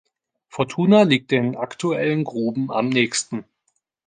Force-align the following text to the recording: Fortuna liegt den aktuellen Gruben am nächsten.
Fortuna 0.47 1.03
liegt 1.03 1.29
den 1.29 1.55
aktuellen 1.55 2.23
Gruben 2.23 2.71
am 2.71 2.89
nächsten. 2.89 3.45